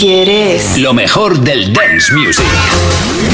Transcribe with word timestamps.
¿Quieres? 0.00 0.78
Lo 0.78 0.94
mejor 0.94 1.38
del 1.40 1.74
dance 1.74 2.14
music. 2.14 2.46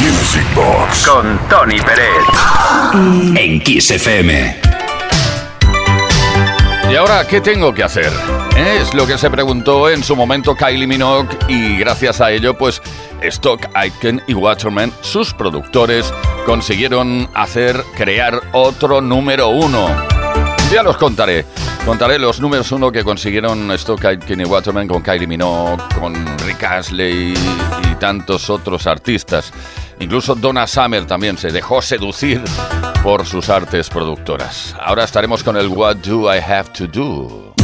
Music 0.00 0.42
Box. 0.52 1.06
Con 1.06 1.38
Tony 1.48 1.76
Pérez. 1.78 3.38
En 3.40 3.60
Kiss 3.60 3.92
FM. 3.92 4.56
¿Y 6.90 6.96
ahora 6.96 7.24
qué 7.28 7.40
tengo 7.40 7.72
que 7.72 7.84
hacer? 7.84 8.12
Es 8.56 8.94
lo 8.94 9.06
que 9.06 9.16
se 9.16 9.30
preguntó 9.30 9.88
en 9.88 10.02
su 10.02 10.16
momento 10.16 10.56
Kylie 10.56 10.88
Minogue 10.88 11.28
y 11.46 11.76
gracias 11.76 12.20
a 12.20 12.32
ello, 12.32 12.58
pues 12.58 12.82
Stock 13.22 13.68
Aitken 13.72 14.20
y 14.26 14.34
Waterman, 14.34 14.92
sus 15.02 15.34
productores, 15.34 16.12
consiguieron 16.46 17.30
hacer 17.34 17.80
crear 17.94 18.40
otro 18.52 19.00
número 19.00 19.50
uno. 19.50 20.15
Ya 20.72 20.82
los 20.82 20.96
contaré. 20.96 21.44
Contaré 21.84 22.18
los 22.18 22.40
números 22.40 22.72
uno 22.72 22.90
que 22.90 23.04
consiguieron 23.04 23.70
Stock 23.72 24.04
Aitken 24.04 24.40
y 24.40 24.44
Waterman 24.44 24.88
con 24.88 25.00
Kylie 25.00 25.26
Minogue, 25.26 25.82
con 25.98 26.14
Rick 26.38 26.64
Astley 26.64 27.32
y 27.32 27.94
tantos 28.00 28.50
otros 28.50 28.86
artistas. 28.86 29.52
Incluso 30.00 30.34
Donna 30.34 30.66
Summer 30.66 31.06
también 31.06 31.38
se 31.38 31.52
dejó 31.52 31.80
seducir 31.80 32.42
por 33.02 33.24
sus 33.24 33.48
artes 33.48 33.88
productoras. 33.88 34.74
Ahora 34.80 35.04
estaremos 35.04 35.44
con 35.44 35.56
el 35.56 35.68
What 35.68 35.96
Do 35.98 36.34
I 36.34 36.38
Have 36.38 36.70
to 36.76 36.86
Do? 36.88 37.55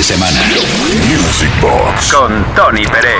De 0.00 0.04
semana. 0.04 0.40
Music 1.08 1.50
Box 1.60 2.10
con 2.10 2.54
Tony 2.54 2.86
Pérez. 2.86 3.12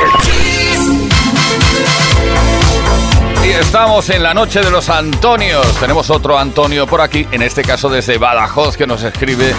Y 3.44 3.50
estamos 3.50 4.08
en 4.08 4.22
la 4.22 4.32
noche 4.32 4.60
de 4.60 4.70
los 4.70 4.88
Antonios. 4.88 5.66
Tenemos 5.78 6.08
otro 6.08 6.38
Antonio 6.38 6.86
por 6.86 7.02
aquí, 7.02 7.26
en 7.32 7.42
este 7.42 7.60
caso 7.60 7.90
desde 7.90 8.16
Badajoz, 8.16 8.78
que 8.78 8.86
nos 8.86 9.02
escribe. 9.02 9.54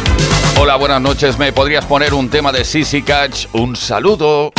Hola, 0.60 0.78
buenas 0.78 1.00
noches. 1.00 1.38
¿Me 1.38 1.54
podrías 1.54 1.86
poner 1.86 2.16
un 2.16 2.28
tema 2.28 2.52
de 2.52 2.66
Sissy 2.66 3.04
Catch? 3.04 3.46
Un 3.54 3.76
saludo. 3.76 4.52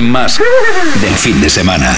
Más 0.00 0.40
del 1.00 1.14
fin 1.14 1.40
de 1.40 1.50
semana. 1.50 1.96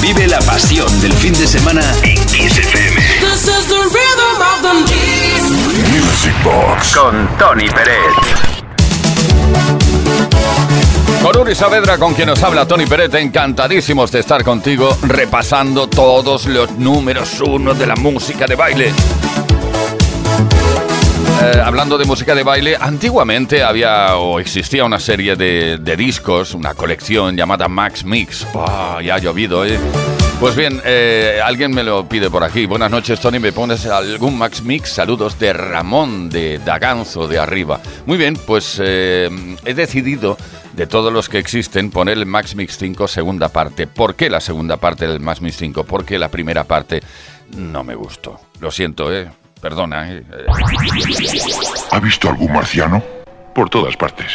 Vive 0.00 0.26
la 0.26 0.40
pasión 0.40 1.00
del 1.00 1.12
fin 1.12 1.32
de 1.34 1.46
semana 1.46 1.82
en 2.02 2.24
Kiss 2.26 2.58
FM. 2.58 3.00
Music 5.88 6.34
Box 6.42 6.96
con 6.96 7.28
Tony 7.38 7.68
Pérez. 7.68 8.50
Con 11.22 11.36
Uri 11.36 11.54
Saavedra, 11.54 11.98
con 11.98 12.14
quien 12.14 12.28
nos 12.28 12.42
habla 12.42 12.66
Tony 12.66 12.86
Pérez, 12.86 13.12
encantadísimos 13.14 14.10
de 14.10 14.20
estar 14.20 14.42
contigo 14.42 14.96
repasando 15.02 15.88
todos 15.88 16.46
los 16.46 16.72
números 16.72 17.40
uno 17.40 17.74
de 17.74 17.86
la 17.86 17.94
música 17.94 18.46
de 18.46 18.54
baile. 18.56 18.92
Eh, 21.42 21.58
hablando 21.64 21.96
de 21.96 22.04
música 22.04 22.34
de 22.34 22.42
baile, 22.42 22.76
antiguamente 22.78 23.62
había 23.62 24.16
o 24.16 24.38
existía 24.40 24.84
una 24.84 25.00
serie 25.00 25.36
de, 25.36 25.96
discos, 25.96 26.52
una 26.52 26.74
colección 26.74 27.34
llamada 27.34 27.66
Max 27.66 28.04
Mix. 28.04 28.46
ya 29.02 29.14
ha 29.14 29.18
llovido, 29.18 29.64
¿eh? 29.64 29.78
Pues 30.38 30.54
bien, 30.54 30.82
eh, 30.84 31.40
alguien 31.42 31.72
me 31.72 31.82
lo 31.82 32.06
pide 32.06 32.30
por 32.30 32.44
aquí. 32.44 32.66
Buenas 32.66 32.90
noches, 32.90 33.20
Tony. 33.20 33.38
¿Me 33.38 33.52
pones 33.52 33.86
algún 33.86 34.36
Max 34.36 34.62
Mix? 34.62 34.90
Saludos 34.90 35.38
de 35.38 35.54
Ramón 35.54 36.28
de 36.28 36.58
Daganzo 36.58 37.26
de 37.26 37.38
arriba. 37.38 37.80
Muy 38.04 38.18
bien, 38.18 38.34
pues 38.46 38.78
eh, 38.82 39.30
he 39.64 39.72
decidido, 39.72 40.36
de 40.74 40.86
todos 40.86 41.10
los 41.10 41.30
que 41.30 41.38
existen, 41.38 41.90
poner 41.90 42.18
el 42.18 42.26
Max 42.26 42.54
Mix 42.54 42.76
5 42.76 43.08
segunda 43.08 43.48
parte. 43.48 43.86
¿Por 43.86 44.14
qué 44.14 44.28
la 44.28 44.40
segunda 44.40 44.76
parte 44.76 45.06
del 45.06 45.20
Max 45.20 45.40
Mix 45.40 45.56
5? 45.56 45.84
Porque 45.84 46.18
la 46.18 46.28
primera 46.28 46.64
parte 46.64 47.02
no 47.56 47.82
me 47.82 47.94
gustó. 47.94 48.38
Lo 48.60 48.70
siento, 48.70 49.10
¿eh? 49.14 49.30
Perdona. 49.60 50.10
Eh. 50.10 50.24
¿Ha 51.90 52.00
visto 52.00 52.28
algún 52.28 52.52
marciano? 52.52 53.02
Por 53.54 53.68
todas 53.68 53.96
partes. 53.96 54.26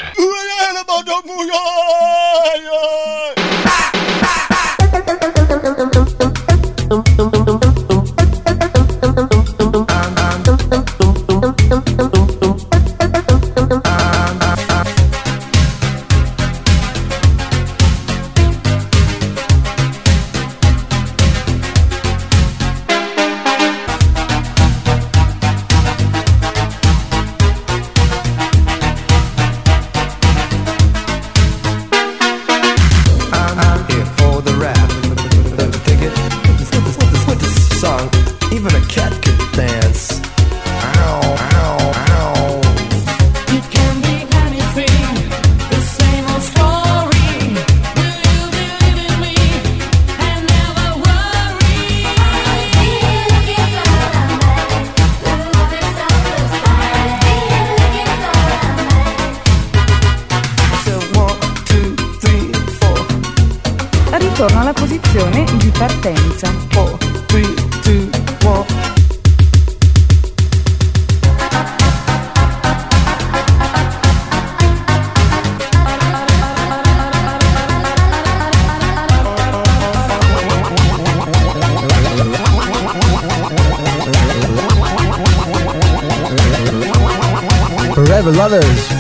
several 88.26 88.42
others. 88.42 88.95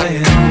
playing 0.00 0.49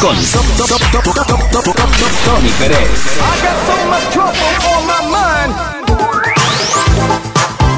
con 0.00 0.16
Tony 2.24 2.48
Pérez. 2.58 3.18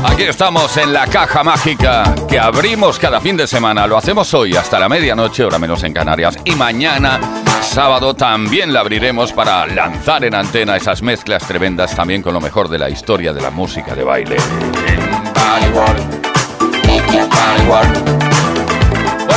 Aquí 0.04 0.24
estamos 0.24 0.76
en 0.76 0.92
la 0.92 1.06
caja 1.06 1.42
mágica 1.42 2.14
que 2.28 2.38
abrimos 2.38 2.98
cada 2.98 3.20
fin 3.20 3.37
de 3.37 3.46
semana. 3.46 3.87
Lo 3.87 3.96
hacemos 3.96 4.35
hoy 4.35 4.54
hasta 4.54 4.78
la 4.78 4.88
medianoche, 4.88 5.44
hora 5.44 5.59
menos 5.59 5.83
en 5.83 5.94
Canarias. 5.94 6.37
Y 6.44 6.54
mañana, 6.56 7.20
sábado, 7.62 8.14
también 8.14 8.72
la 8.72 8.80
abriremos 8.80 9.33
para 9.33 9.66
lanzar 9.66 10.24
en 10.24 10.35
antena 10.35 10.76
esas 10.76 11.02
mezclas 11.02 11.46
tremendas 11.46 11.94
también 11.94 12.22
con 12.22 12.35
lo 12.35 12.40
mejor 12.40 12.68
de 12.68 12.78
la 12.78 12.90
historia 12.90 13.33
de 13.33 13.40
la 13.40 13.50
música 13.50 13.94
de 13.94 14.04
baile. 14.04 14.37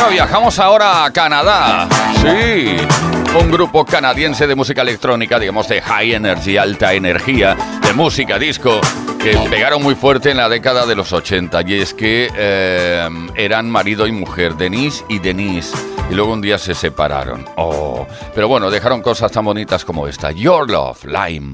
Bueno, 0.03 0.15
viajamos 0.15 0.59
ahora 0.59 1.05
a 1.05 1.13
Canadá. 1.13 1.87
Sí, 2.21 2.75
un 3.39 3.49
grupo 3.49 3.85
canadiense 3.85 4.45
de 4.47 4.53
música 4.53 4.81
electrónica, 4.81 5.39
digamos 5.39 5.69
de 5.69 5.81
high 5.81 6.15
energy, 6.15 6.57
alta 6.57 6.93
energía, 6.93 7.55
de 7.81 7.93
música 7.93 8.37
disco, 8.37 8.81
que 9.17 9.37
pegaron 9.49 9.81
muy 9.81 9.95
fuerte 9.95 10.31
en 10.31 10.35
la 10.35 10.49
década 10.49 10.85
de 10.85 10.95
los 10.95 11.13
80. 11.13 11.61
Y 11.65 11.75
es 11.75 11.93
que 11.93 12.29
eh, 12.35 13.07
eran 13.35 13.69
marido 13.69 14.05
y 14.05 14.11
mujer, 14.11 14.55
Denise 14.55 15.05
y 15.07 15.19
Denise. 15.19 15.73
Y 16.11 16.15
luego 16.15 16.33
un 16.33 16.41
día 16.41 16.57
se 16.57 16.75
separaron. 16.75 17.45
Oh, 17.55 18.05
pero 18.35 18.49
bueno, 18.49 18.69
dejaron 18.69 19.01
cosas 19.01 19.31
tan 19.31 19.45
bonitas 19.45 19.85
como 19.85 20.05
esta. 20.05 20.31
Your 20.31 20.69
Love, 20.69 21.05
Lime. 21.05 21.53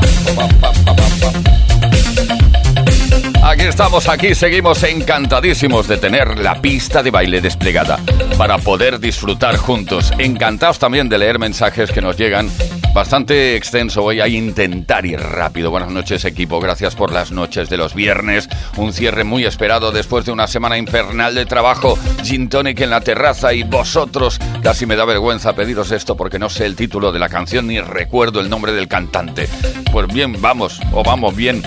Aquí 3.43 3.63
estamos, 3.63 4.07
aquí 4.07 4.33
seguimos 4.33 4.81
encantadísimos 4.83 5.87
de 5.87 5.97
tener 5.97 6.39
la 6.39 6.61
pista 6.61 7.03
de 7.03 7.11
baile 7.11 7.41
desplegada 7.41 7.99
para 8.37 8.57
poder 8.57 8.99
disfrutar 8.99 9.57
juntos. 9.57 10.11
Encantados 10.19 10.79
también 10.79 11.09
de 11.09 11.17
leer 11.17 11.37
mensajes 11.37 11.91
que 11.91 12.01
nos 12.01 12.17
llegan 12.17 12.49
bastante 12.93 13.55
extenso. 13.55 14.01
Voy 14.01 14.21
a 14.21 14.27
intentar 14.27 15.05
ir 15.05 15.19
rápido. 15.19 15.71
Buenas 15.71 15.91
noches, 15.91 16.25
equipo. 16.25 16.59
Gracias 16.59 16.95
por 16.95 17.11
las 17.11 17.31
noches 17.31 17.69
de 17.69 17.77
los 17.77 17.93
viernes. 17.93 18.49
Un 18.77 18.93
cierre 18.93 19.23
muy 19.23 19.45
esperado 19.45 19.91
después 19.91 20.25
de 20.25 20.31
una 20.31 20.47
semana 20.47 20.77
infernal 20.77 21.35
de 21.35 21.45
trabajo. 21.45 21.97
Gin 22.23 22.49
tonic 22.49 22.79
en 22.81 22.89
la 22.89 23.01
terraza 23.01 23.53
y 23.53 23.63
vosotros. 23.63 24.39
Casi 24.61 24.85
me 24.85 24.95
da 24.95 25.05
vergüenza 25.05 25.53
pediros 25.53 25.91
esto 25.91 26.15
porque 26.15 26.39
no 26.39 26.49
sé 26.49 26.65
el 26.65 26.75
título 26.75 27.11
de 27.11 27.19
la 27.19 27.29
canción 27.29 27.67
ni 27.67 27.79
recuerdo 27.79 28.39
el 28.39 28.49
nombre 28.49 28.73
del 28.73 28.87
cantante. 28.87 29.47
Pues 29.91 30.07
bien, 30.07 30.41
vamos, 30.41 30.79
o 30.91 31.03
vamos 31.03 31.35
bien. 31.35 31.63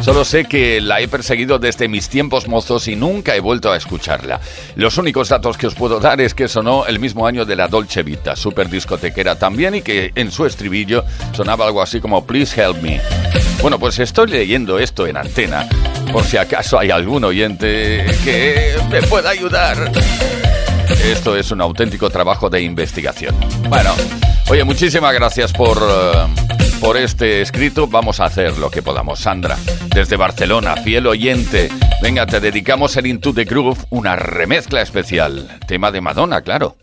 Solo 0.00 0.24
sé 0.24 0.44
que 0.44 0.80
la 0.80 1.00
he 1.00 1.08
perseguido 1.08 1.58
desde 1.58 1.88
mis 1.88 2.08
tiempos 2.08 2.46
mozos 2.46 2.86
y 2.88 2.96
nunca 2.96 3.34
he 3.34 3.40
vuelto 3.40 3.72
a 3.72 3.76
escucharla. 3.76 4.40
Los 4.76 4.98
únicos 4.98 5.28
datos 5.28 5.56
que 5.56 5.66
os 5.66 5.74
puedo 5.74 5.98
dar 5.98 6.20
es 6.20 6.34
que 6.34 6.48
sonó 6.48 6.86
el 6.86 7.00
mismo 7.00 7.26
año 7.26 7.44
de 7.44 7.56
la 7.56 7.68
Dolce 7.68 8.02
Vita, 8.02 8.36
super 8.36 8.68
discotequera 8.68 9.36
también, 9.36 9.74
y 9.74 9.82
que 9.82 10.12
en 10.14 10.30
su 10.30 10.46
estribillo 10.46 11.04
sonaba 11.32 11.66
algo 11.66 11.82
así 11.82 12.00
como 12.00 12.24
Please 12.24 12.60
help 12.60 12.80
me. 12.82 13.00
Bueno, 13.60 13.78
pues 13.78 13.98
estoy 13.98 14.28
leyendo 14.28 14.78
esto 14.78 15.06
en 15.06 15.16
antena, 15.16 15.68
por 16.12 16.24
si 16.24 16.36
acaso 16.36 16.78
hay 16.78 16.90
algún 16.90 17.24
oyente 17.24 18.06
que 18.22 18.76
me 18.90 19.02
pueda 19.02 19.30
ayudar. 19.30 19.90
Esto 21.04 21.36
es 21.36 21.50
un 21.50 21.60
auténtico 21.60 22.10
trabajo 22.10 22.48
de 22.48 22.62
investigación. 22.62 23.34
Bueno, 23.68 23.90
oye, 24.48 24.62
muchísimas 24.62 25.12
gracias 25.14 25.52
por, 25.52 25.78
eh, 25.78 26.55
por 26.80 26.96
este 26.96 27.40
escrito. 27.40 27.86
Vamos 27.86 28.20
a 28.20 28.24
hacer 28.26 28.58
lo 28.58 28.70
que 28.70 28.82
podamos. 28.82 29.20
Sandra, 29.20 29.56
desde 29.94 30.16
Barcelona, 30.16 30.76
fiel 30.76 31.06
oyente. 31.06 31.68
Venga, 32.02 32.26
te 32.26 32.40
dedicamos 32.40 32.96
el 32.96 33.06
Into 33.06 33.32
the 33.32 33.44
Groove, 33.44 33.78
una 33.90 34.16
remezcla 34.16 34.82
especial. 34.82 35.58
Tema 35.66 35.90
de 35.90 36.00
Madonna, 36.00 36.42
claro. 36.42 36.76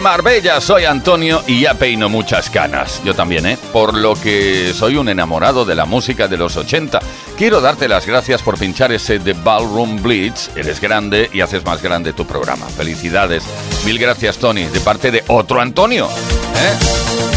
Marbella. 0.00 0.60
Soy 0.60 0.84
Antonio 0.84 1.42
y 1.46 1.62
ya 1.62 1.74
peino 1.74 2.08
muchas 2.08 2.50
canas. 2.50 3.00
Yo 3.04 3.14
también, 3.14 3.46
¿eh? 3.46 3.58
Por 3.72 3.94
lo 3.94 4.14
que 4.14 4.72
soy 4.74 4.96
un 4.96 5.08
enamorado 5.08 5.64
de 5.64 5.74
la 5.74 5.84
música 5.84 6.28
de 6.28 6.36
los 6.36 6.56
80. 6.56 7.00
Quiero 7.36 7.60
darte 7.60 7.88
las 7.88 8.06
gracias 8.06 8.42
por 8.42 8.58
pinchar 8.58 8.92
ese 8.92 9.18
The 9.18 9.32
Ballroom 9.32 10.02
Blitz. 10.02 10.50
Eres 10.56 10.80
grande 10.80 11.30
y 11.32 11.40
haces 11.40 11.64
más 11.64 11.82
grande 11.82 12.12
tu 12.12 12.26
programa. 12.26 12.66
Felicidades. 12.66 13.44
Mil 13.84 13.98
gracias 13.98 14.38
Tony, 14.38 14.64
de 14.64 14.80
parte 14.80 15.10
de 15.10 15.24
otro 15.28 15.60
Antonio. 15.60 16.06
¿eh? 16.06 17.28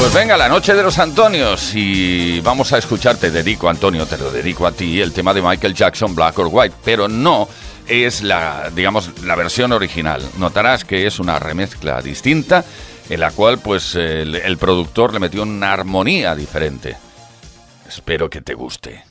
Pues 0.00 0.14
venga, 0.14 0.34
la 0.38 0.48
noche 0.48 0.74
de 0.74 0.82
los 0.82 0.98
Antonios 0.98 1.74
y 1.74 2.40
vamos 2.40 2.72
a 2.72 2.78
escucharte, 2.78 3.30
dedico 3.30 3.68
Antonio, 3.68 4.06
te 4.06 4.16
lo 4.16 4.30
dedico 4.30 4.66
a 4.66 4.72
ti, 4.72 4.98
el 4.98 5.12
tema 5.12 5.34
de 5.34 5.42
Michael 5.42 5.74
Jackson, 5.74 6.14
Black 6.14 6.38
or 6.38 6.48
White, 6.50 6.76
pero 6.82 7.06
no 7.06 7.46
es 7.88 8.22
la, 8.22 8.70
digamos, 8.74 9.22
la 9.22 9.36
versión 9.36 9.72
original. 9.72 10.22
Notarás 10.38 10.84
que 10.84 11.06
es 11.06 11.18
una 11.18 11.38
remezcla 11.38 12.00
distinta 12.02 12.64
en 13.08 13.20
la 13.20 13.30
cual 13.30 13.58
pues 13.58 13.94
el, 13.94 14.36
el 14.36 14.56
productor 14.58 15.12
le 15.12 15.20
metió 15.20 15.42
una 15.42 15.72
armonía 15.72 16.34
diferente. 16.34 16.96
Espero 17.88 18.30
que 18.30 18.40
te 18.40 18.54
guste. 18.54 19.09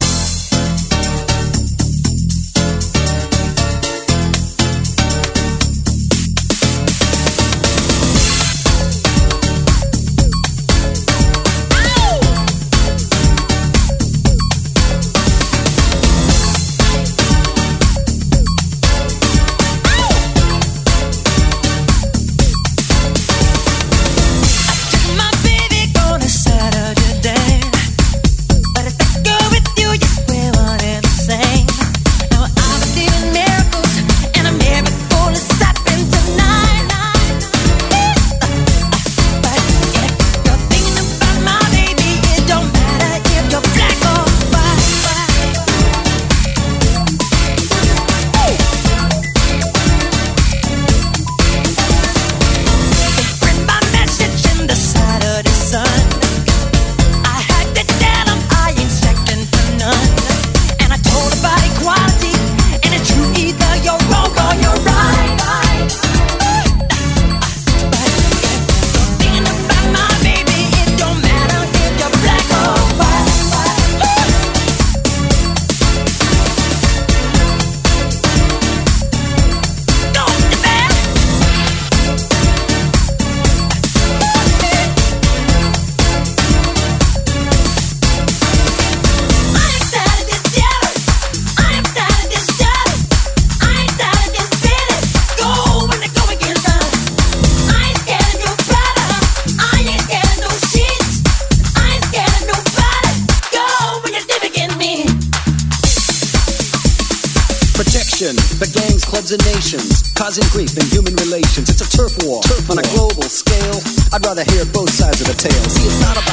Causing 110.30 110.46
grief 110.54 110.78
in 110.78 110.86
human 110.94 111.16
relations. 111.26 111.70
It's 111.74 111.82
a 111.82 111.90
turf 111.90 112.14
war 112.22 112.44
turf 112.44 112.70
on 112.70 112.78
a 112.78 112.86
global 112.94 113.24
scale. 113.24 113.82
I'd 114.14 114.24
rather 114.24 114.44
hear 114.44 114.64
both 114.66 114.92
sides 114.92 115.22
of 115.22 115.28
the 115.28 115.34
tale. 115.34 115.66
See, 115.74 115.90
it's 115.90 116.02
not 116.06 116.22
about 116.22 116.29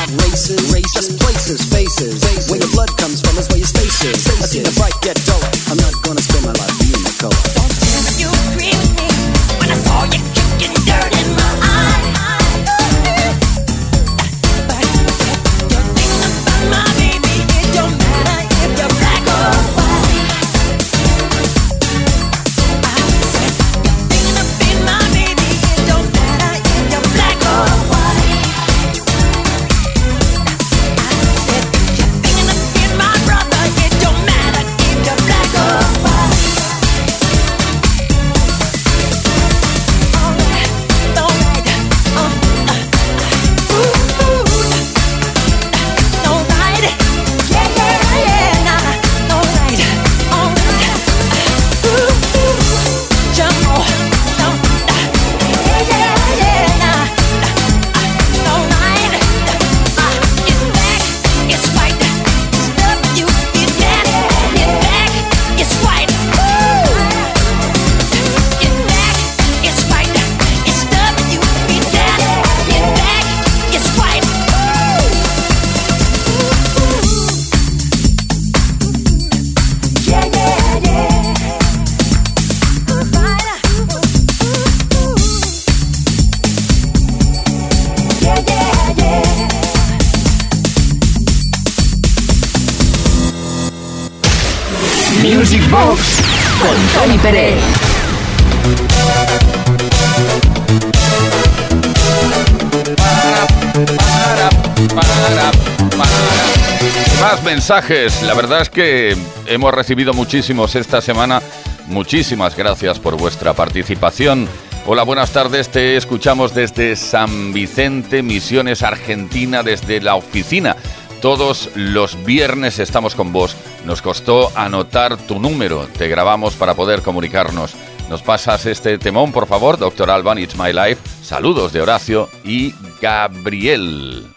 mensajes. 107.68 108.22
La 108.22 108.35
verdad 108.35 108.61
es 108.61 108.70
que 108.70 109.16
hemos 109.46 109.74
recibido 109.74 110.12
muchísimos 110.14 110.76
esta 110.76 111.00
semana. 111.00 111.42
Muchísimas 111.88 112.57
gracias 112.57 113.00
por 113.00 113.16
vuestra 113.16 113.55
participación. 113.55 114.46
Hola, 114.87 115.02
buenas 115.02 115.33
tardes. 115.33 115.68
Te 115.68 115.96
escuchamos 115.96 116.55
desde 116.55 116.94
San 116.94 117.52
Vicente, 117.52 118.22
Misiones, 118.22 118.85
Argentina, 118.85 119.64
desde 119.64 120.00
la 120.00 120.14
oficina. 120.14 120.76
Todos 121.20 121.70
los 121.74 122.24
viernes 122.24 122.79
estamos 122.79 123.16
con 123.16 123.33
vos. 123.33 123.57
Nos 123.85 124.00
costó 124.00 124.52
anotar 124.55 125.16
tu 125.16 125.40
número. 125.40 125.88
Te 125.88 126.07
grabamos 126.07 126.55
para 126.55 126.74
poder 126.74 127.02
comunicarnos. 127.02 127.74
Nos 128.09 128.22
pasas 128.22 128.64
este 128.66 128.96
temón, 128.98 129.33
por 129.33 129.48
favor, 129.48 129.76
Doctor 129.76 130.12
Alban, 130.12 130.38
It's 130.38 130.57
My 130.57 130.72
Life. 130.72 131.02
Saludos 131.20 131.72
de 131.72 131.81
Horacio 131.81 132.29
y 132.44 132.72
Gabriel. 133.02 134.36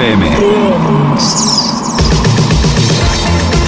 FM. 0.00 0.30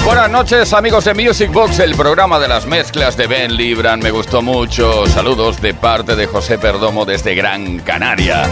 Buenas 0.06 0.30
noches 0.30 0.72
amigos 0.72 1.04
de 1.04 1.12
Music 1.12 1.52
Box, 1.52 1.78
el 1.80 1.94
programa 1.94 2.38
de 2.38 2.48
las 2.48 2.66
mezclas 2.66 3.18
de 3.18 3.26
Ben 3.26 3.54
Libran. 3.54 4.00
Me 4.00 4.10
gustó 4.10 4.40
mucho. 4.40 5.06
Saludos 5.06 5.60
de 5.60 5.74
parte 5.74 6.16
de 6.16 6.26
José 6.26 6.56
Perdomo 6.56 7.04
desde 7.04 7.34
Gran 7.34 7.80
Canaria. 7.80 8.48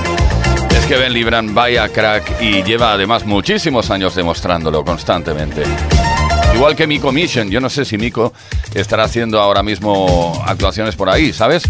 Es 0.79 0.85
que 0.85 0.97
Ben 0.97 1.15
Libran 1.15 1.55
vaya 1.55 1.89
crack 1.89 2.43
y 2.43 2.63
lleva 2.63 2.93
además 2.93 3.25
muchísimos 3.25 3.91
años 3.91 4.15
demostrándolo 4.15 4.85
constantemente. 4.85 5.63
Igual 6.55 6.77
que 6.77 6.87
Miko 6.87 7.13
Mission, 7.13 7.49
yo 7.49 7.61
no 7.61 7.71
sé 7.71 7.87
si 7.87 7.97
Miko 7.97 8.35
estará 8.75 9.05
haciendo 9.05 9.41
ahora 9.41 9.63
mismo 9.63 10.43
actuaciones 10.47 10.97
por 10.97 11.09
ahí, 11.09 11.33
¿sabes? 11.33 11.63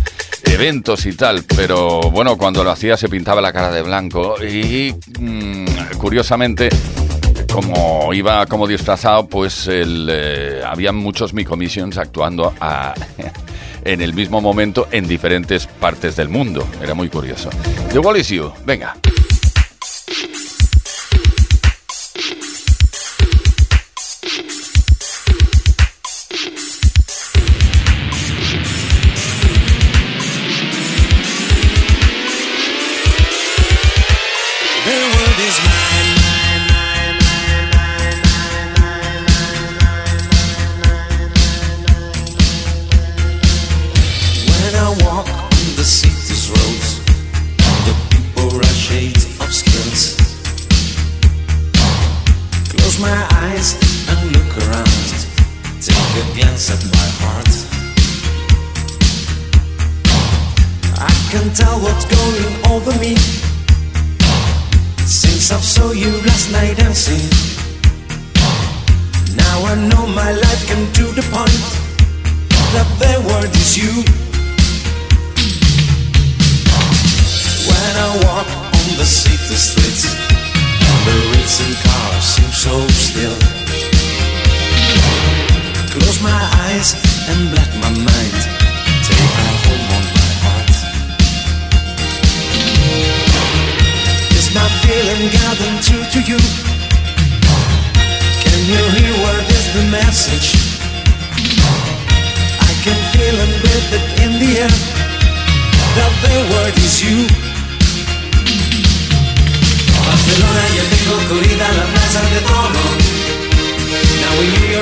Eventos 0.42 1.06
y 1.06 1.12
tal, 1.12 1.44
pero 1.44 2.00
bueno, 2.10 2.36
cuando 2.36 2.64
lo 2.64 2.70
hacía 2.72 2.96
se 2.96 3.08
pintaba 3.08 3.40
la 3.40 3.52
cara 3.52 3.70
de 3.70 3.82
blanco 3.82 4.34
y 4.42 4.92
mmm, 5.20 5.66
curiosamente, 6.00 6.70
como 7.52 8.12
iba 8.14 8.46
como 8.46 8.66
disfrazado, 8.66 9.26
pues 9.26 9.66
el, 9.68 10.08
eh, 10.10 10.62
había 10.66 10.92
muchos 10.92 11.34
mi 11.34 11.44
commissions 11.44 11.98
actuando 11.98 12.54
en 13.84 14.00
el 14.00 14.14
mismo 14.14 14.40
momento 14.40 14.88
en 14.90 15.06
diferentes 15.06 15.66
partes 15.66 16.16
del 16.16 16.30
mundo. 16.30 16.66
Era 16.82 16.94
muy 16.94 17.08
curioso. 17.10 17.50
The 17.92 17.98
Wall 17.98 18.16
venga. 18.64 18.96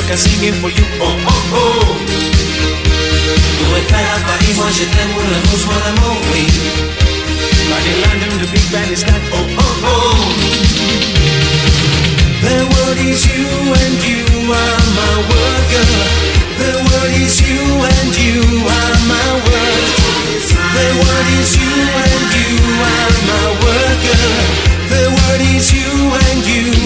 can 0.09 0.17
sing 0.17 0.41
it 0.49 0.55
for 0.57 0.73
you. 0.73 0.85
Oh, 1.05 1.13
oh, 1.29 1.43
oh. 1.53 1.85
Nous 3.61 3.77
est 3.77 3.87
fait 3.93 4.09
à 4.17 4.19
Paris, 4.25 4.53
moi 4.57 4.69
je 4.73 4.85
t'aime, 4.89 5.13
on 5.21 5.27
la 5.33 5.41
rose, 5.51 5.67
mon 5.69 5.81
amour, 5.91 6.17
oui. 6.33 6.45
But 7.69 7.85
London, 8.03 8.33
the 8.41 8.49
big 8.49 8.65
band 8.73 8.91
is 8.91 9.05
that, 9.05 9.21
oh, 9.37 9.45
oh, 9.61 9.85
oh. 9.85 10.17
The 12.41 12.57
world 12.73 12.99
is 13.05 13.21
you 13.29 13.45
and 13.85 13.99
you 14.09 14.25
are 14.49 14.81
my 14.97 15.15
world, 15.29 15.65
girl. 15.77 16.01
The 16.57 16.73
world 16.89 17.13
is 17.21 17.37
you 17.45 17.61
and 17.93 18.11
you 18.17 18.41
are 18.65 18.97
my 19.13 19.29
world. 19.45 19.87
The 20.73 20.89
world 21.05 21.29
is 21.37 21.53
you 21.61 21.75
and 22.01 22.25
you 22.33 22.57
are 22.97 23.13
my 23.29 23.47
world, 23.61 23.99
girl. 24.09 24.41
The 24.89 25.05
world 25.13 25.43
is 25.53 25.69
you 25.69 25.93
and 26.25 26.41
you 26.49 26.78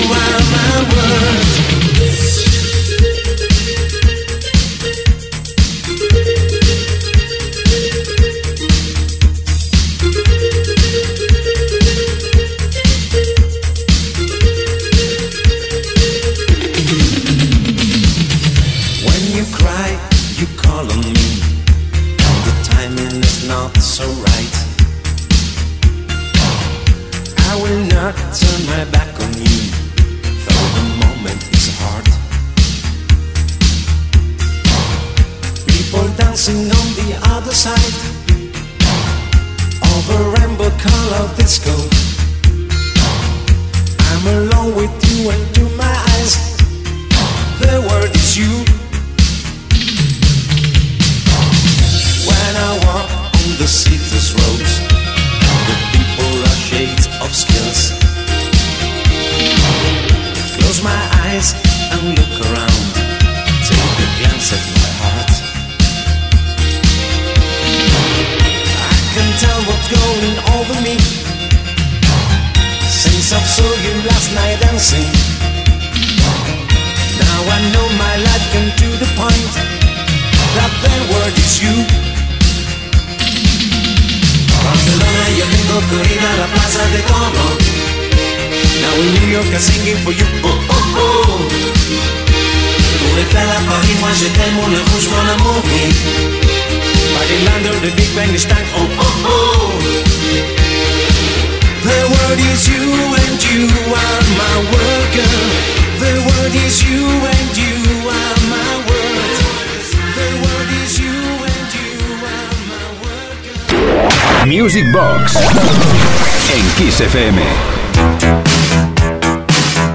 Kiss 116.98 117.08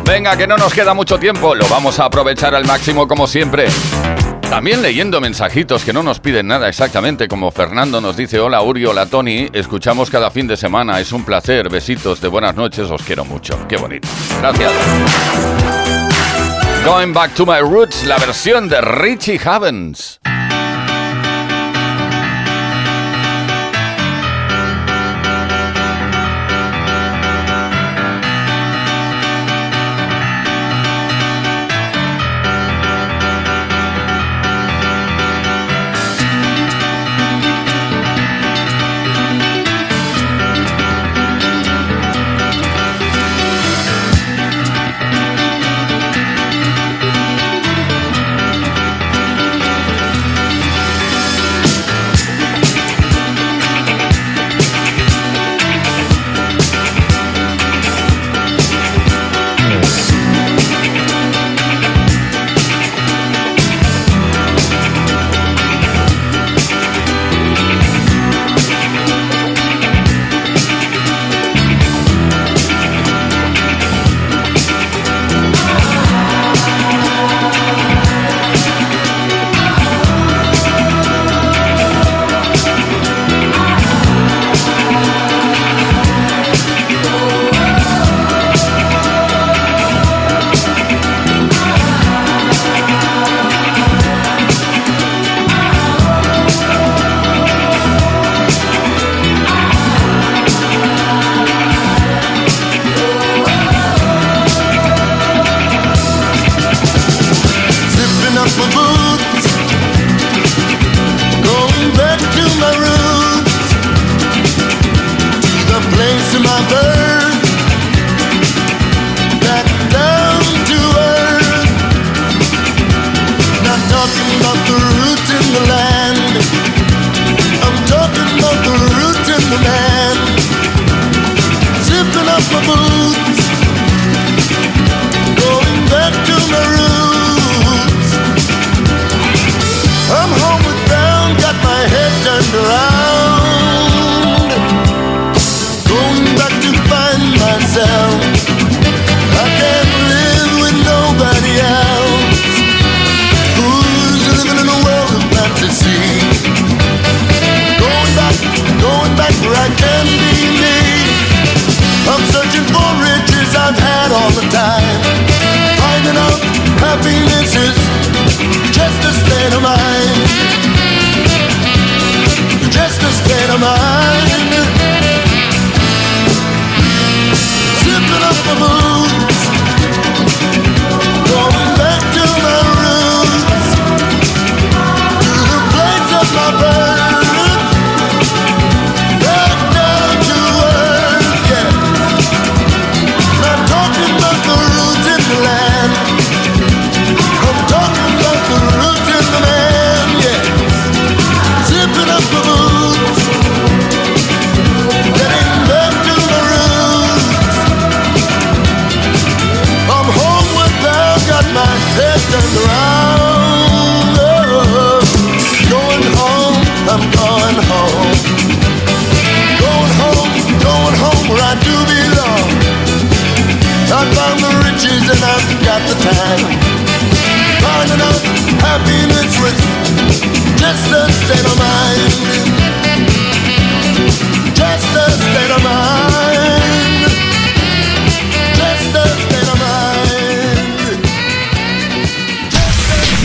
Venga, 0.04 0.36
que 0.36 0.48
no 0.48 0.58
nos 0.58 0.74
queda 0.74 0.94
mucho 0.94 1.20
tiempo, 1.20 1.54
lo 1.54 1.68
vamos 1.68 2.00
a 2.00 2.06
aprovechar 2.06 2.56
al 2.56 2.66
máximo 2.66 3.08
como 3.08 3.28
siempre. 3.28 3.68
También 4.50 4.82
leyendo 4.82 5.22
mensajitos 5.22 5.84
que 5.84 5.94
no 5.94 6.02
nos 6.02 6.20
piden 6.20 6.48
nada 6.48 6.68
exactamente, 6.68 7.28
como 7.28 7.52
Fernando 7.52 8.02
nos 8.02 8.18
dice, 8.18 8.40
hola 8.40 8.62
Uri, 8.64 8.86
hola 8.86 9.06
Tony, 9.06 9.48
escuchamos 9.54 10.10
cada 10.10 10.32
fin 10.32 10.48
de 10.48 10.58
semana, 10.58 11.00
es 11.00 11.12
un 11.12 11.24
placer, 11.24 11.70
besitos 11.70 12.20
de 12.20 12.30
buenas 12.30 12.56
noches, 12.56 12.90
os 12.90 13.04
quiero 13.04 13.26
mucho, 13.26 13.60
qué 13.68 13.78
bonito. 13.78 14.08
Gracias. 14.42 14.72
Going 16.84 17.14
Back 17.14 17.34
to 17.36 17.46
My 17.46 17.60
Roots, 17.60 18.06
la 18.06 18.18
versión 18.18 18.70
de 18.70 18.82
Richie 18.82 19.40
Havens. 19.44 20.20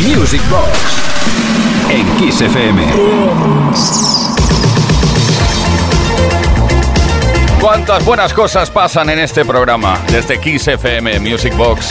Music 0.07 0.43
Box 0.51 0.69
en 1.89 2.17
Kiss 2.17 2.41
FM. 2.41 2.83
Cuántas 7.61 8.05
buenas 8.05 8.33
cosas 8.33 8.69
pasan 8.71 9.11
en 9.11 9.21
este 9.21 9.45
programa 9.45 10.01
desde 10.11 10.41
Kiss 10.41 10.67
FM 10.67 11.21
Music 11.21 11.57
Box. 11.57 11.91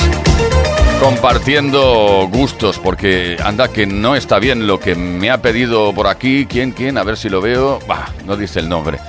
Compartiendo 1.00 2.28
gustos, 2.30 2.80
porque 2.80 3.38
anda 3.44 3.70
que 3.70 3.86
no 3.86 4.16
está 4.16 4.40
bien 4.40 4.68
lo 4.68 4.80
que 4.80 4.96
me 4.96 5.30
ha 5.30 5.42
pedido 5.42 5.94
por 5.94 6.08
aquí. 6.08 6.46
¿Quién, 6.46 6.72
quién? 6.72 6.98
A 6.98 7.04
ver 7.04 7.16
si 7.16 7.30
lo 7.30 7.40
veo. 7.40 7.80
Bah, 7.88 8.10
no 8.26 8.36
dice 8.36 8.60
el 8.60 8.68
nombre. 8.68 9.00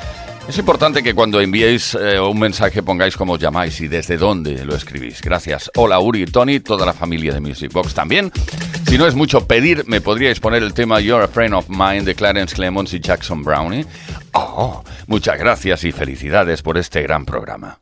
Es 0.49 0.59
importante 0.59 1.03
que 1.03 1.15
cuando 1.15 1.41
enviéis 1.41 1.95
eh, 1.95 2.21
un 2.21 2.39
mensaje 2.39 2.83
pongáis 2.83 3.17
cómo 3.17 3.35
os 3.35 3.41
llamáis 3.41 3.81
y 3.81 3.89
desde 3.89 4.17
dónde 4.17 4.65
lo 4.65 4.75
escribís. 4.75 5.23
Gracias. 5.23 5.71
Hola 5.77 6.01
Uri, 6.01 6.27
Tony, 6.27 6.61
toda 6.61 6.85
la 6.85 6.93
familia 6.93 7.33
de 7.33 7.41
Music 7.41 7.73
Box 7.73 7.95
también. 7.95 8.31
Si 8.87 8.99
no 8.99 9.07
es 9.07 9.15
mucho 9.15 9.47
pedir, 9.47 9.85
me 9.87 10.01
podríais 10.01 10.41
poner 10.41 10.63
el 10.63 10.75
tema 10.75 11.01
You're 11.01 11.25
a 11.25 11.29
Friend 11.29 11.55
of 11.55 11.69
Mine 11.69 12.03
de 12.03 12.15
Clarence 12.15 12.55
Clemons 12.55 12.93
y 12.93 13.01
Jackson 13.01 13.43
Brownie. 13.43 13.87
Oh, 14.35 14.83
muchas 15.07 15.39
gracias 15.39 15.85
y 15.85 15.93
felicidades 15.93 16.61
por 16.61 16.77
este 16.77 17.03
gran 17.03 17.25
programa. 17.25 17.82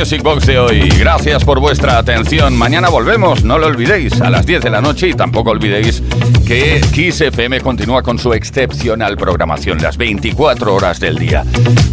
Music 0.00 0.22
Box 0.22 0.46
de 0.46 0.58
hoy. 0.58 0.88
Gracias 0.98 1.44
por 1.44 1.60
vuestra 1.60 1.98
atención. 1.98 2.56
Mañana 2.56 2.88
volvemos, 2.88 3.44
no 3.44 3.58
lo 3.58 3.66
olvidéis, 3.66 4.18
a 4.22 4.30
las 4.30 4.46
10 4.46 4.62
de 4.62 4.70
la 4.70 4.80
noche 4.80 5.08
y 5.08 5.12
tampoco 5.12 5.50
olvidéis 5.50 6.02
que 6.46 6.80
Kiss 6.90 7.22
continúa 7.62 8.02
con 8.02 8.18
su 8.18 8.32
excepcional 8.32 9.18
programación 9.18 9.82
las 9.82 9.98
24 9.98 10.74
horas 10.74 11.00
del 11.00 11.18
día. 11.18 11.44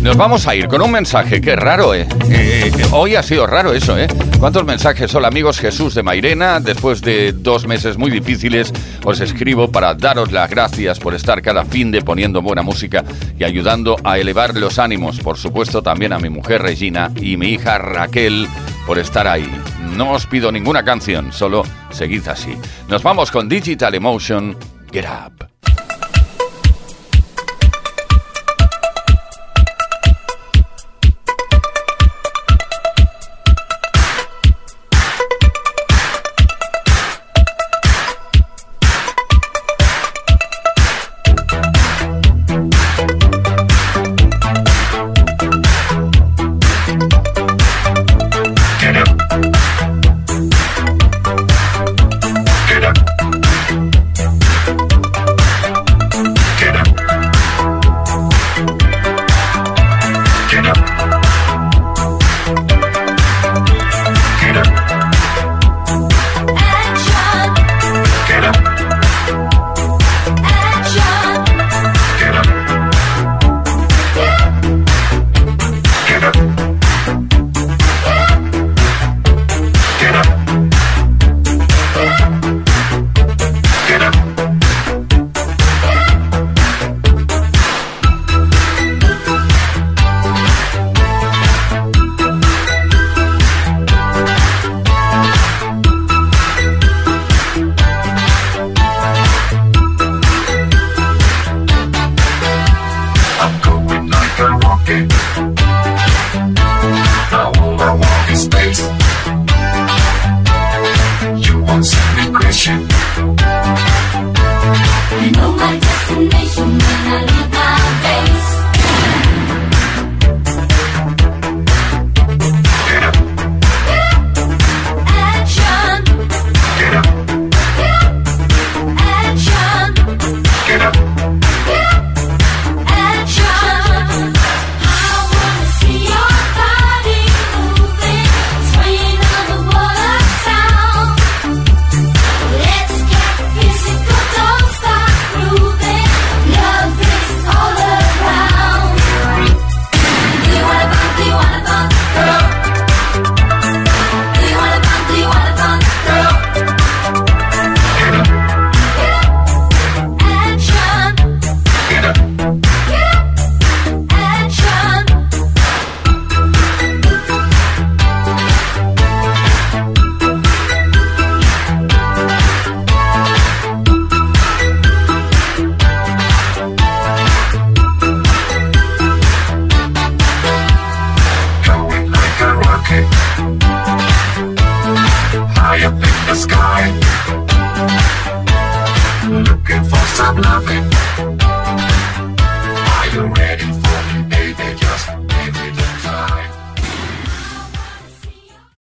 Nos 0.02 0.16
vamos 0.16 0.48
a 0.48 0.56
ir 0.56 0.70
con 0.70 0.82
un 0.82 0.92
mensaje 0.92 1.42
que 1.42 1.58
raro, 1.58 1.94
¿eh? 1.94 2.08
Eh, 2.30 2.72
eh, 2.74 2.86
hoy 2.92 3.16
ha 3.16 3.24
sido 3.24 3.46
raro 3.46 3.74
eso, 3.74 3.98
¿eh? 3.98 4.08
¿Cuántos 4.40 4.66
mensajes? 4.66 5.14
Hola 5.16 5.30
amigos, 5.30 5.60
Jesús 5.60 5.96
de 5.96 6.04
Mairena. 6.04 6.60
Después 6.60 7.02
de 7.02 7.34
dos 7.34 7.66
meses 7.66 7.98
muy 7.98 8.12
difíciles, 8.12 8.72
os 9.04 9.20
escribo 9.20 9.72
para 9.72 9.96
daros 9.96 10.32
las 10.32 10.48
gracias 10.48 11.00
por 11.00 11.16
estar 11.16 11.42
cada 11.42 11.66
fin 11.66 11.90
de 11.90 12.04
poniendo 12.04 12.44
buena 12.44 12.62
música 12.62 13.04
y 13.40 13.44
ayudando 13.44 13.96
a 14.04 14.20
elevar 14.20 14.56
los 14.56 14.78
ánimos. 14.78 15.20
Por 15.20 15.38
supuesto, 15.40 15.82
también 15.82 16.14
a 16.14 16.20
mi 16.20 16.30
mujer 16.30 16.62
Regina 16.62 17.12
y 17.20 17.36
mi 17.36 17.48
hija 17.48 17.80
Raquel 17.80 18.48
por 18.86 19.00
estar 19.00 19.28
ahí. 19.28 19.50
No 19.96 20.12
os 20.12 20.28
pido 20.28 20.52
ninguna 20.52 20.86
canción, 20.86 21.34
solo 21.34 21.64
seguid 21.90 22.28
así. 22.28 22.56
Nos 22.90 23.02
vamos 23.02 23.32
con 23.32 23.50
Digital 23.50 23.96
Emotion, 23.96 24.56
Get 24.92 25.06
Up. 25.06 25.57